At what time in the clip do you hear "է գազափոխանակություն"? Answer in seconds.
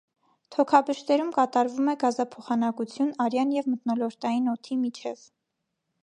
1.91-3.11